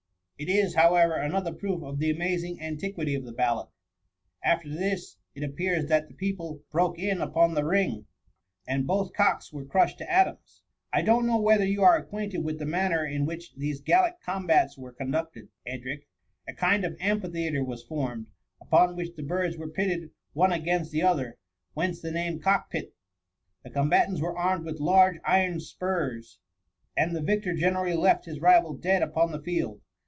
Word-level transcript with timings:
It 0.43 0.49
is, 0.49 0.73
however, 0.73 1.13
another 1.13 1.53
proof 1.53 1.83
of 1.83 1.99
the 1.99 2.09
amazing 2.09 2.59
anti. 2.59 2.91
quity 2.91 3.15
of 3.15 3.25
the 3.25 3.31
ballad. 3.31 3.67
After 4.43 4.69
this, 4.69 5.17
it 5.35 5.43
appears 5.43 5.85
that 5.85 6.07
the 6.07 6.15
people 6.15 6.63
broke 6.71 6.97
in 6.97 7.21
upon 7.21 7.53
the 7.53 7.63
ring, 7.63 8.07
and 8.65 8.87
both 8.87 9.13
cocks 9.13 9.53
were 9.53 9.67
crushed 9.67 9.99
to 9.99 10.11
atoms. 10.11 10.63
I 10.91 11.03
donH 11.03 11.27
know 11.27 11.39
whether 11.39 11.63
you 11.63 11.83
are 11.83 11.95
acquainted 11.95 12.39
with 12.43 12.57
the 12.57 12.65
manner 12.65 13.05
in 13.05 13.27
which 13.27 13.53
these 13.53 13.81
gallic 13.81 14.19
combats 14.23 14.79
were 14.79 14.91
conducted, 14.91 15.49
Edric. 15.67 16.07
A 16.47 16.55
kind 16.55 16.85
of 16.85 16.97
am|diitheatre 16.99 17.63
was 17.63 17.83
formed, 17.83 18.25
upon 18.59 18.95
which 18.95 19.15
the 19.15 19.21
birds 19.21 19.57
were 19.57 19.69
pitted 19.69 20.09
one 20.33 20.51
against 20.51 20.91
the 20.91 21.03
other, 21.03 21.37
whence 21.75 22.01
the 22.01 22.09
name 22.09 22.39
cock 22.39 22.71
pit. 22.71 22.95
The 23.63 23.69
combatants 23.69 24.21
were 24.21 24.35
armed 24.35 24.65
with 24.65 24.79
large 24.79 25.19
iron 25.23 25.59
spurs, 25.59 26.39
and 26.97 27.15
the 27.15 27.21
victor 27.21 27.53
generally 27.53 27.93
left 27.95 28.25
his 28.25 28.39
rival 28.39 28.73
dead 28.73 29.03
upon 29.03 29.31
the 29.31 29.39
field. 29.43 29.81